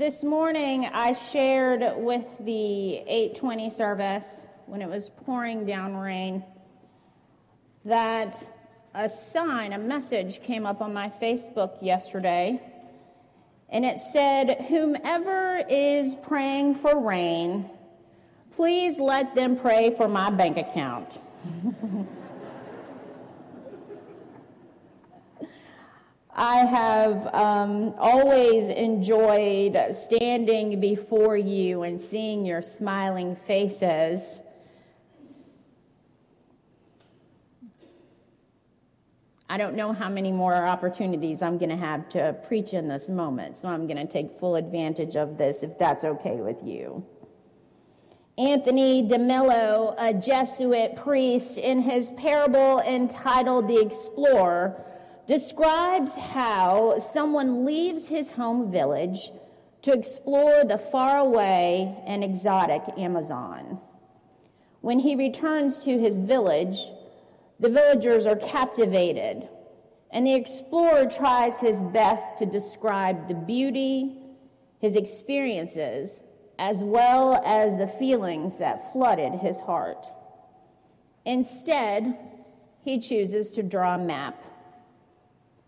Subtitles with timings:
[0.00, 6.42] This morning I shared with the 820 service when it was pouring down rain
[7.84, 8.42] that
[8.94, 12.62] a sign, a message came up on my Facebook yesterday
[13.68, 17.68] and it said, Whomever is praying for rain,
[18.52, 21.18] please let them pray for my bank account.
[26.40, 34.40] I have um, always enjoyed standing before you and seeing your smiling faces.
[39.50, 43.10] I don't know how many more opportunities I'm going to have to preach in this
[43.10, 47.04] moment, so I'm going to take full advantage of this if that's okay with you.
[48.38, 54.86] Anthony DeMello, a Jesuit priest, in his parable entitled The Explorer,
[55.30, 59.30] describes how someone leaves his home village
[59.80, 63.78] to explore the faraway and exotic Amazon.
[64.80, 66.80] When he returns to his village,
[67.60, 69.48] the villagers are captivated,
[70.10, 74.18] and the explorer tries his best to describe the beauty,
[74.80, 76.20] his experiences,
[76.58, 80.08] as well as the feelings that flooded his heart.
[81.24, 82.18] Instead,
[82.82, 84.42] he chooses to draw a map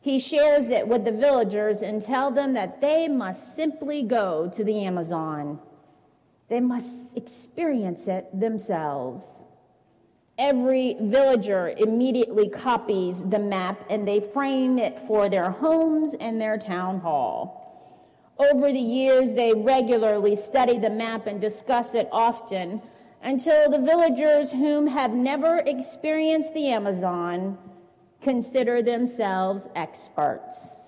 [0.03, 4.65] he shares it with the villagers and tell them that they must simply go to
[4.65, 5.61] the Amazon.
[6.49, 9.45] They must experience it themselves.
[10.37, 16.59] Every villager immediately copies the map and they frame it for their homes and their
[16.59, 18.35] town hall.
[18.41, 22.83] Over the years, they regularly study the map and discuss it often
[23.23, 27.57] until the villagers whom have never experienced the Amazon
[28.23, 30.81] consider themselves experts.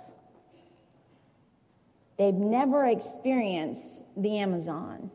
[2.18, 5.10] They've never experienced the Amazon,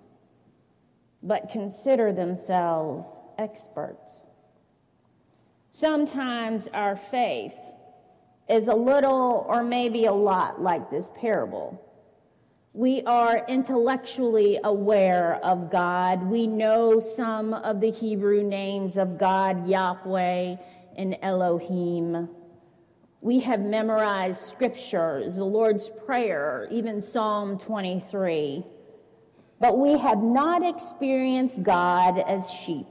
[1.24, 3.06] but consider themselves
[3.38, 4.26] experts.
[5.72, 7.56] Sometimes our faith
[8.50, 11.86] is a little or maybe a lot like this parable.
[12.74, 16.24] We are intellectually aware of God.
[16.24, 20.58] We know some of the Hebrew names of God, Yahweh
[21.00, 22.30] and Elohim.
[23.22, 28.66] We have memorized scriptures, the Lord's Prayer, even Psalm 23.
[29.62, 32.88] But we have not experienced God as sheep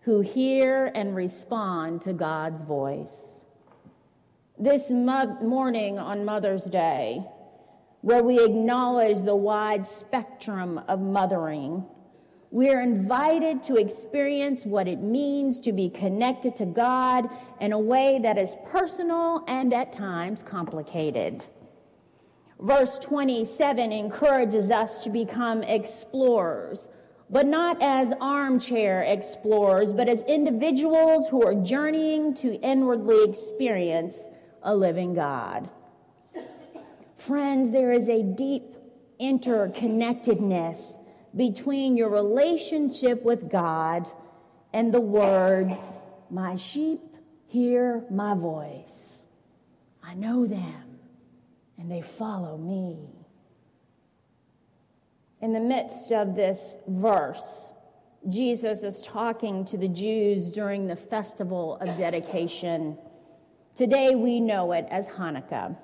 [0.00, 3.44] who hear and respond to God's voice.
[4.58, 7.22] This mo- morning on Mother's Day,
[8.00, 11.84] where we acknowledge the wide spectrum of mothering,
[12.50, 17.28] we're invited to experience what it means to be connected to God
[17.60, 21.44] in a way that is personal and at times complicated.
[22.60, 26.88] Verse 27 encourages us to become explorers,
[27.28, 34.28] but not as armchair explorers, but as individuals who are journeying to inwardly experience
[34.62, 35.68] a living God.
[37.18, 38.74] Friends, there is a deep
[39.20, 40.96] interconnectedness
[41.36, 44.10] between your relationship with God
[44.72, 46.00] and the words,
[46.30, 47.00] My sheep
[47.46, 49.18] hear my voice.
[50.02, 50.98] I know them,
[51.78, 52.98] and they follow me.
[55.40, 57.70] In the midst of this verse,
[58.28, 62.98] Jesus is talking to the Jews during the festival of dedication.
[63.74, 65.76] Today we know it as Hanukkah.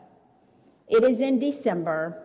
[0.88, 2.23] It is in December,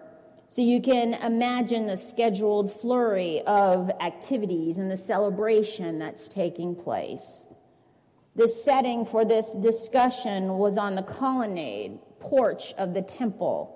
[0.49, 7.45] so you can imagine the scheduled flurry of activities and the celebration that's taking place.
[8.35, 13.75] The setting for this discussion was on the colonnade porch of the temple.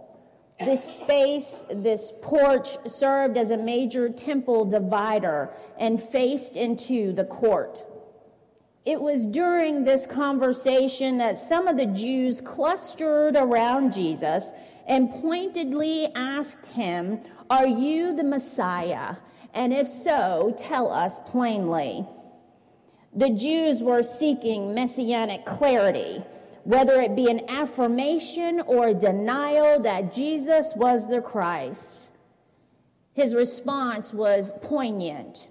[0.59, 7.83] This space, this porch, served as a major temple divider and faced into the court.
[8.83, 14.53] It was during this conversation that some of the Jews clustered around Jesus
[14.87, 19.15] and pointedly asked him, Are you the Messiah?
[19.53, 22.07] And if so, tell us plainly.
[23.15, 26.23] The Jews were seeking messianic clarity,
[26.63, 32.09] whether it be an affirmation or a denial that Jesus was the Christ.
[33.13, 35.47] His response was poignant.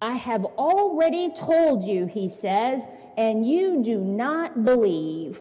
[0.00, 5.40] I have already told you, he says, and you do not believe.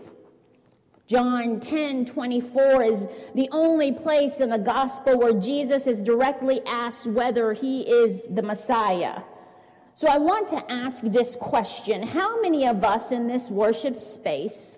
[1.06, 7.08] John 10 24 is the only place in the gospel where Jesus is directly asked
[7.08, 9.22] whether he is the Messiah.
[9.96, 14.78] So I want to ask this question How many of us in this worship space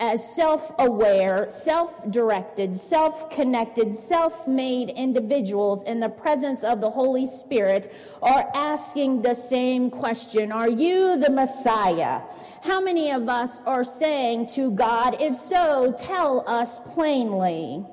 [0.00, 6.90] as self aware, self directed, self connected, self made individuals in the presence of the
[6.90, 7.92] Holy Spirit
[8.22, 12.22] are asking the same question Are you the Messiah?
[12.64, 17.84] How many of us are saying to God, If so, tell us plainly?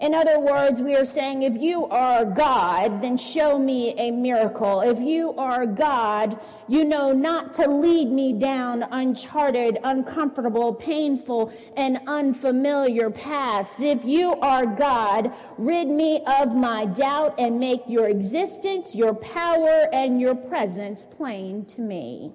[0.00, 4.82] In other words, we are saying, if you are God, then show me a miracle.
[4.82, 6.38] If you are God,
[6.68, 13.72] you know not to lead me down uncharted, uncomfortable, painful, and unfamiliar paths.
[13.80, 19.88] If you are God, rid me of my doubt and make your existence, your power,
[19.92, 22.32] and your presence plain to me.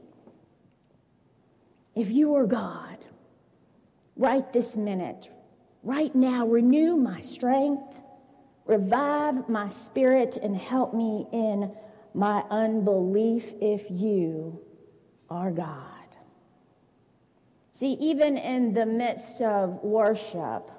[1.96, 2.98] If you are God,
[4.18, 5.30] right this minute,
[5.82, 8.02] right now, renew my strength,
[8.66, 11.72] revive my spirit, and help me in
[12.14, 14.60] my unbelief if you
[15.30, 15.92] are God.
[17.72, 20.70] See, even in the midst of worship,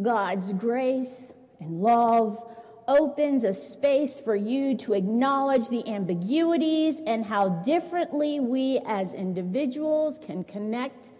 [0.00, 2.38] God's grace and love
[2.88, 10.18] opens a space for you to acknowledge the ambiguities and how differently we as individuals
[10.18, 11.10] can connect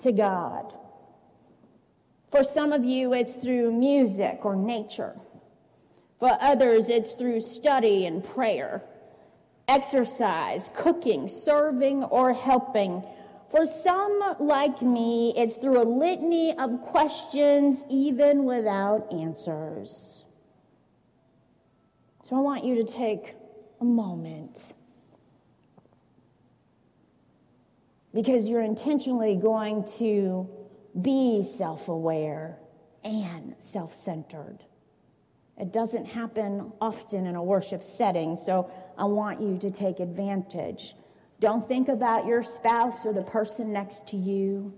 [0.00, 0.72] to God.
[2.30, 5.14] For some of you, it's through music or nature.
[6.18, 8.82] For others, it's through study and prayer,
[9.68, 13.04] exercise, cooking, serving, or helping.
[13.50, 20.23] For some, like me, it's through a litany of questions, even without answers.
[22.24, 23.34] So I want you to take
[23.82, 24.72] a moment
[28.14, 30.48] because you're intentionally going to
[31.02, 32.56] be self aware
[33.04, 34.60] and self centered.
[35.58, 40.94] It doesn't happen often in a worship setting, so I want you to take advantage.
[41.40, 44.72] Don't think about your spouse or the person next to you.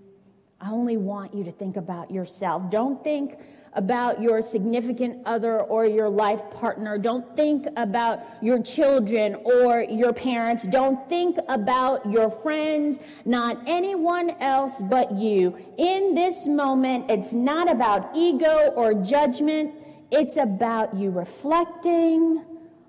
[0.59, 2.69] I only want you to think about yourself.
[2.69, 3.37] Don't think
[3.77, 6.97] about your significant other or your life partner.
[6.97, 10.65] Don't think about your children or your parents.
[10.67, 15.57] Don't think about your friends, not anyone else but you.
[15.77, 19.73] In this moment, it's not about ego or judgment.
[20.11, 22.43] It's about you reflecting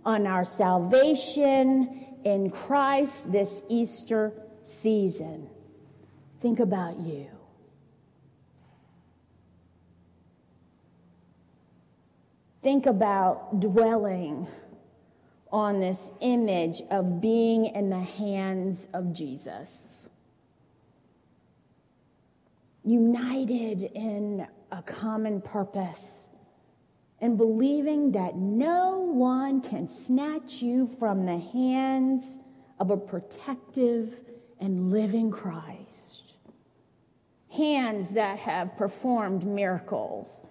[0.07, 4.33] on our salvation in Christ this Easter
[4.65, 5.49] season.
[6.41, 7.38] Think about you.
[12.63, 14.47] Think about dwelling
[15.51, 20.09] on this image of being in the hands of Jesus.
[22.85, 26.27] United in a common purpose
[27.21, 32.39] and believing that no one can snatch you from the hands
[32.79, 34.17] of a protective
[34.61, 36.35] and living Christ.
[37.51, 40.43] Hands that have performed miracles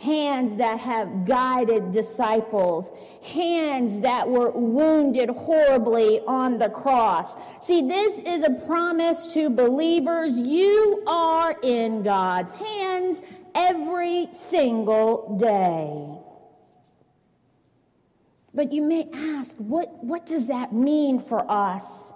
[0.00, 2.90] hands that have guided disciples,
[3.22, 7.36] hands that were wounded horribly on the cross.
[7.60, 10.38] See, this is a promise to believers.
[10.38, 13.20] You are in God's hands
[13.54, 16.16] every single day.
[18.54, 22.12] But you may ask, what, what does that mean for us?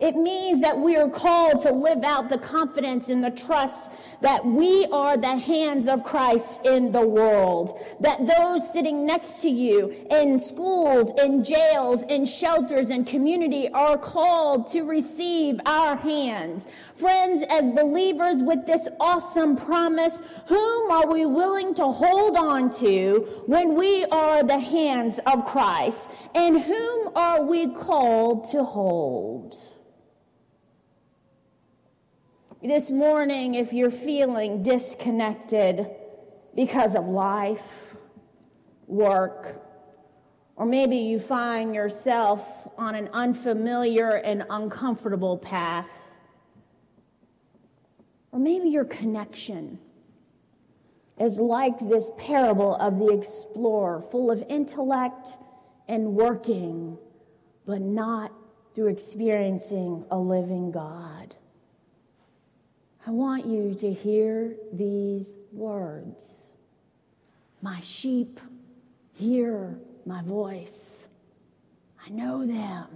[0.00, 3.92] It means that we are called to live out the confidence and the trust
[4.22, 7.78] that we are the hands of Christ in the world.
[8.00, 13.96] That those sitting next to you in schools, in jails, in shelters, and community are
[13.96, 16.66] called to receive our hands.
[16.96, 23.42] Friends, as believers with this awesome promise, whom are we willing to hold on to
[23.46, 26.10] when we are the hands of Christ?
[26.34, 29.56] And whom are we called to hold?
[32.64, 35.86] This morning, if you're feeling disconnected
[36.54, 37.94] because of life,
[38.86, 39.62] work,
[40.56, 42.42] or maybe you find yourself
[42.78, 45.90] on an unfamiliar and uncomfortable path,
[48.32, 49.78] or maybe your connection
[51.20, 55.28] is like this parable of the explorer, full of intellect
[55.86, 56.96] and working,
[57.66, 58.32] but not
[58.74, 61.36] through experiencing a living God.
[63.06, 66.42] I want you to hear these words
[67.60, 68.40] My sheep
[69.12, 71.06] hear my voice.
[72.04, 72.86] I know them,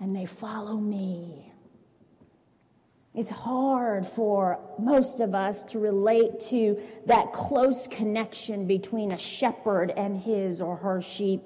[0.00, 1.52] and they follow me.
[3.14, 9.92] It's hard for most of us to relate to that close connection between a shepherd
[9.96, 11.42] and his or her sheep.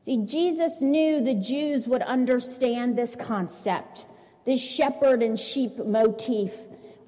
[0.00, 4.06] See, Jesus knew the Jews would understand this concept
[4.48, 6.52] this shepherd and sheep motif.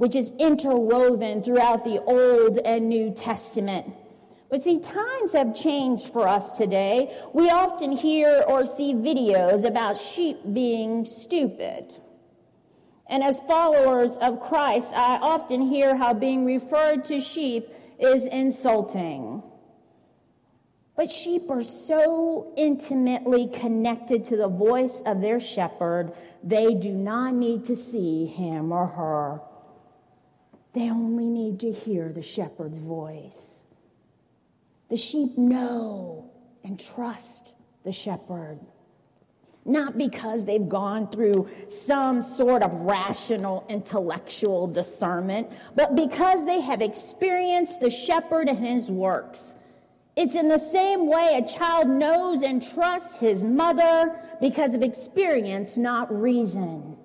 [0.00, 3.84] which is interwoven throughout the Old and New Testament.
[4.48, 7.14] But see, times have changed for us today.
[7.34, 11.92] We often hear or see videos about sheep being stupid.
[13.08, 17.68] And as followers of Christ, I often hear how being referred to sheep
[17.98, 19.42] is insulting.
[21.00, 26.12] But sheep are so intimately connected to the voice of their shepherd,
[26.44, 29.40] they do not need to see him or her.
[30.74, 33.64] They only need to hear the shepherd's voice.
[34.90, 36.30] The sheep know
[36.64, 38.60] and trust the shepherd
[39.64, 46.80] not because they've gone through some sort of rational intellectual discernment, but because they have
[46.80, 49.54] experienced the shepherd and his works.
[50.16, 55.76] It's in the same way a child knows and trusts his mother because of experience,
[55.76, 56.96] not reason.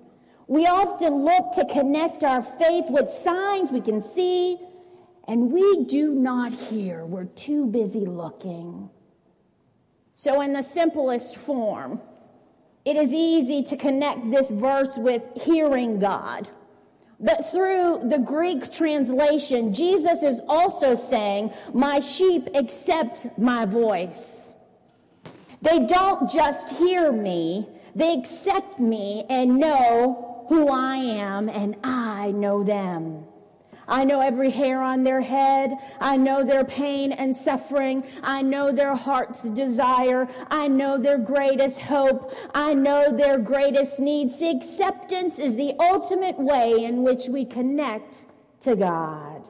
[0.48, 4.58] We often look to connect our faith with signs we can see,
[5.26, 7.04] and we do not hear.
[7.04, 8.90] We're too busy looking.
[10.14, 12.00] So, in the simplest form,
[12.84, 16.48] it is easy to connect this verse with hearing God.
[17.18, 24.52] But through the Greek translation, Jesus is also saying, My sheep accept my voice.
[25.62, 32.32] They don't just hear me, they accept me and know who I am, and I
[32.32, 33.24] know them.
[33.88, 35.76] I know every hair on their head.
[36.00, 38.04] I know their pain and suffering.
[38.22, 40.28] I know their heart's desire.
[40.50, 42.36] I know their greatest hope.
[42.54, 44.42] I know their greatest needs.
[44.42, 48.26] acceptance is the ultimate way in which we connect
[48.60, 49.48] to God.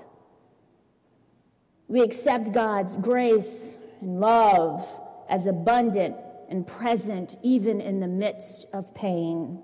[1.88, 4.86] We accept God's grace and love
[5.28, 6.16] as abundant
[6.48, 9.62] and present even in the midst of pain.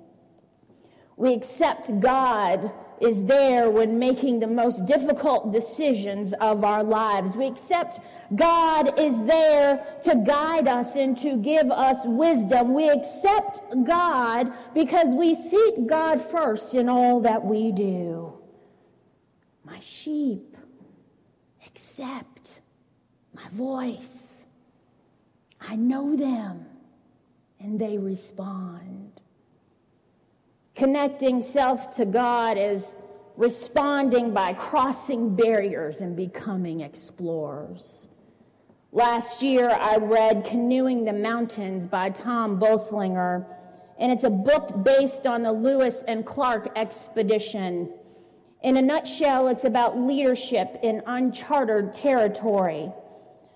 [1.16, 2.72] We accept God
[3.02, 7.34] is there when making the most difficult decisions of our lives.
[7.34, 8.00] We accept
[8.36, 12.74] God is there to guide us and to give us wisdom.
[12.74, 18.32] We accept God because we seek God first in all that we do.
[19.64, 20.56] My sheep
[21.66, 22.60] accept
[23.34, 24.44] my voice.
[25.60, 26.66] I know them
[27.58, 29.21] and they respond.
[30.74, 32.96] Connecting self to God is
[33.36, 38.06] responding by crossing barriers and becoming explorers.
[38.90, 43.46] Last year, I read Canoeing the Mountains by Tod Bolsinger,
[43.98, 47.92] and it's a book based on the Lewis and Clark expedition.
[48.62, 52.90] In a nutshell, it's about leadership in uncharted territory.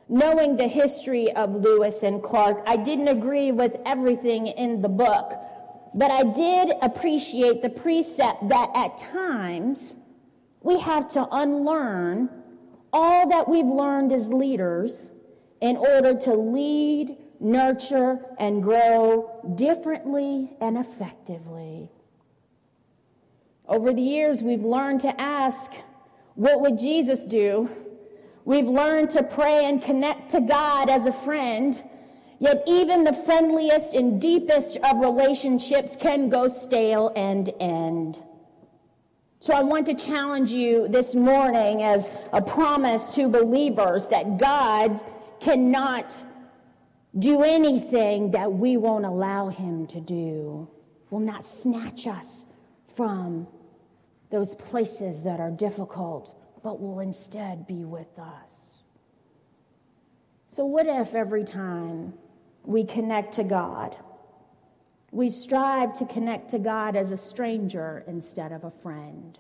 [0.08, 5.32] Knowing the history of Lewis and Clark, I didn't agree with everything in the book,
[5.94, 9.96] but I did appreciate the precept that at times
[10.62, 12.28] we have to unlearn
[12.92, 15.10] all that we've learned as leaders
[15.60, 21.90] in order to lead, nurture, and grow differently and effectively.
[23.68, 25.72] Over the years, we've learned to ask,
[26.34, 27.68] What would Jesus do?
[28.44, 31.82] We've learned to pray and connect to God as a friend
[32.38, 38.22] Yet even the friendliest and deepest of relationships can go stale and end.
[39.38, 45.00] So I want to challenge you this morning as a promise to believers that God
[45.40, 46.14] cannot
[47.18, 50.68] do anything that we won't allow him to do.
[51.10, 52.44] Will not snatch us
[52.94, 53.46] from
[54.30, 58.80] those places that are difficult, but will instead be with us.
[60.48, 62.14] So, what if every time
[62.66, 63.96] we connect to God.
[65.12, 69.38] We strive to connect to God as a stranger instead of a friend.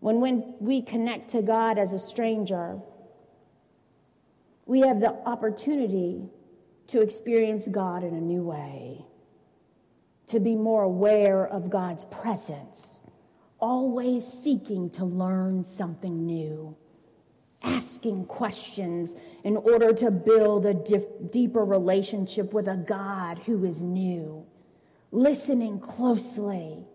[0.00, 2.80] When, when we connect to God as a stranger,
[4.66, 6.24] we have the opportunity
[6.88, 9.04] to experience God in a new way,
[10.26, 13.00] to be more aware of God's presence,
[13.60, 16.74] always seeking to learn something new
[17.64, 23.82] asking questions in order to build a dif- deeper relationship with a God who is
[23.82, 24.44] new,
[25.10, 26.86] listening closely.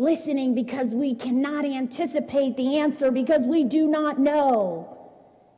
[0.00, 4.94] Listening because we cannot anticipate the answer because we do not know.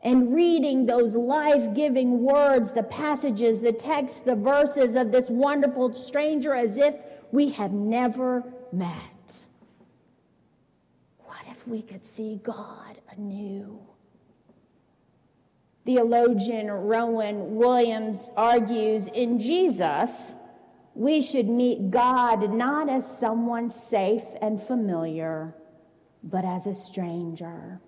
[0.02, 5.92] And reading those life giving words, the passages, the texts, the verses of this wonderful
[5.92, 6.94] stranger as if
[7.32, 9.44] we have never met.
[11.18, 13.78] What if we could see God anew?
[15.87, 20.34] Theologian Rowan Williams argues in Jesus,
[20.94, 25.54] we should meet God not as someone safe and familiar,
[26.22, 27.80] but as a stranger.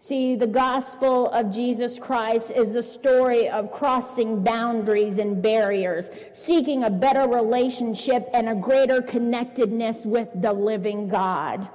[0.00, 6.84] See, the gospel of Jesus Christ is the story of crossing boundaries and barriers, seeking
[6.84, 11.68] a better relationship and a greater connectedness with the living God.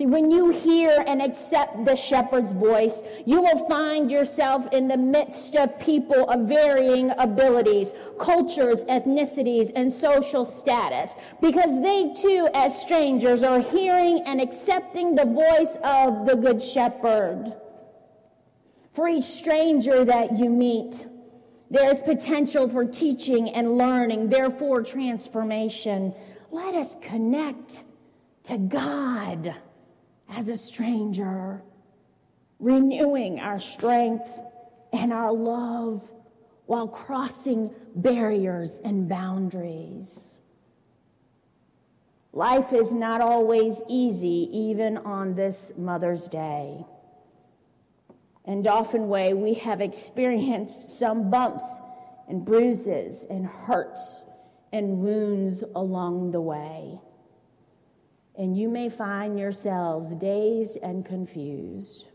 [0.00, 4.96] See, when you hear and accept the shepherd's voice, you will find yourself in the
[4.96, 12.80] midst of people of varying abilities, cultures, ethnicities, and social status, because they too, as
[12.80, 17.52] strangers, are hearing and accepting the voice of the good shepherd.
[18.94, 21.04] For each stranger that you meet,
[21.70, 26.14] there is potential for teaching and learning, therefore, transformation.
[26.50, 27.84] Let us connect
[28.44, 29.56] to God
[30.30, 31.62] as a stranger,
[32.58, 34.28] renewing our strength
[34.92, 36.08] and our love
[36.66, 40.38] while crossing barriers and boundaries.
[42.32, 46.84] Life is not always easy, even on this Mother's Day.
[48.44, 51.64] And often Way, we have experienced some bumps
[52.28, 54.22] and bruises and hurts
[54.72, 57.00] and wounds along the way
[58.40, 62.06] and you may find yourselves dazed and confused.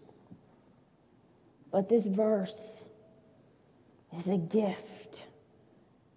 [1.71, 2.83] But this verse
[4.17, 5.27] is a gift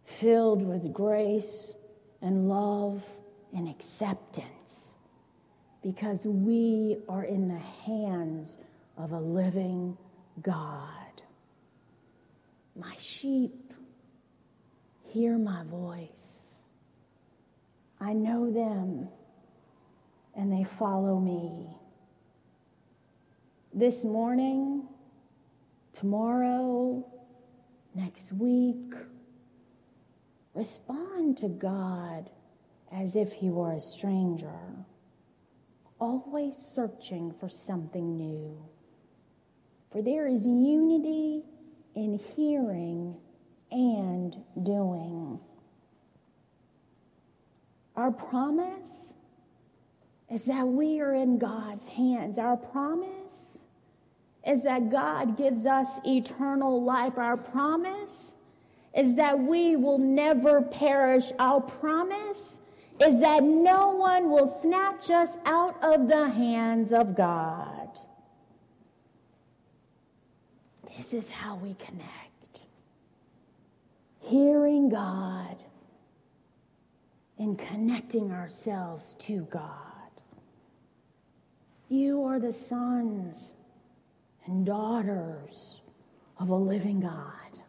[0.07, 1.75] filled with grace
[2.23, 3.05] and love
[3.55, 4.95] and acceptance
[5.83, 8.57] because we are in the hands
[8.97, 9.99] of a living
[10.41, 11.21] God.
[12.75, 13.75] My sheep
[15.05, 16.55] hear my voice.
[18.01, 19.11] I know them
[20.39, 21.67] and they follow me.
[23.75, 24.87] This morning,
[25.93, 27.05] tomorrow,
[27.93, 28.95] next week,
[30.55, 32.31] respond to God
[32.93, 34.61] as if he were a stranger,
[35.99, 38.57] always searching for something new.
[39.91, 41.43] For there is unity
[41.97, 43.17] in hearing
[43.73, 45.41] and doing.
[47.97, 49.15] Our promise
[50.31, 52.39] is that we are in God's hands.
[52.39, 53.63] Our promise
[54.47, 57.19] is that God gives us eternal life.
[57.19, 58.35] Our promise
[58.95, 61.33] is that we will never perish.
[61.39, 62.61] Our promise
[63.01, 67.89] is that no one will snatch us out of the hands of God.
[70.97, 72.61] This is how we connect.
[74.21, 75.57] Hearing God
[77.39, 79.88] and connecting ourselves to God.
[81.89, 83.55] You are the sons
[84.47, 85.81] and daughters
[86.39, 87.63] of a living God.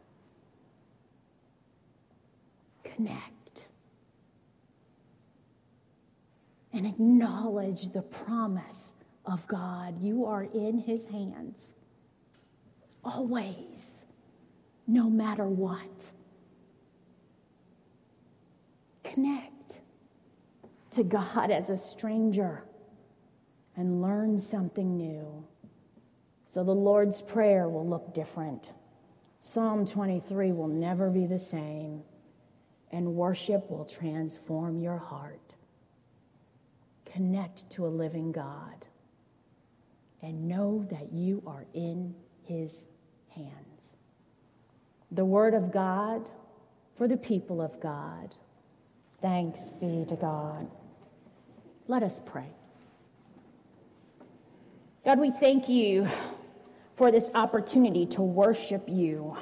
[2.84, 3.66] Connect
[6.74, 8.94] and acknowledge the promise
[9.26, 10.02] of God.
[10.02, 11.74] You are in His hands
[13.04, 14.04] always,
[14.86, 16.12] no matter what.
[19.04, 19.80] Connect
[20.92, 22.66] to God as a stranger
[23.80, 25.42] and learn something new.
[26.48, 28.74] So the Lord's Prayer will look different.
[29.40, 32.04] Psalm 23 will never be the same,
[32.92, 35.56] and worship will transform your heart.
[37.06, 38.86] Connect to a living God
[40.22, 42.14] and know that you are in
[42.44, 42.86] His
[43.30, 43.96] hands.
[45.12, 46.30] The Word of God
[46.98, 48.36] for the people of God.
[49.22, 50.70] Thanks be to God.
[51.88, 52.59] Let us pray.
[55.06, 56.10] God, we thank you
[56.98, 59.38] for this opportunity to worship you.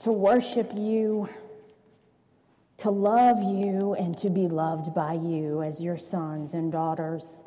[0.00, 1.28] To worship you,
[2.78, 7.44] to love you, and to be loved by you as your sons and daughters.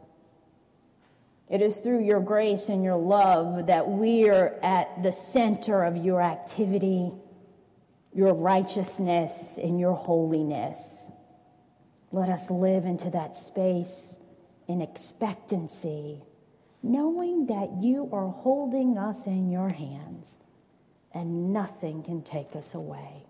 [1.49, 6.21] It is through your grace and your love that we're at the center of your
[6.21, 7.09] activity,
[8.13, 10.77] your righteousness, and your holiness.
[12.11, 14.17] Let us live into that space
[14.67, 16.21] in expectancy,
[16.81, 20.39] knowing that you are holding us in your hands
[21.13, 23.25] and nothing can take us away.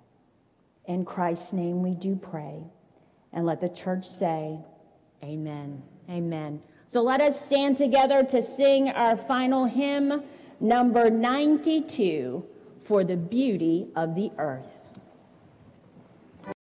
[0.85, 2.63] In Christ's name we do pray.
[3.31, 4.59] And let the church say,
[5.23, 5.81] Amen.
[6.09, 6.61] Amen.
[6.85, 10.23] So let us stand together to sing our final hymn,
[10.59, 12.45] number 92,
[12.83, 14.82] For the Beauty of the Earth.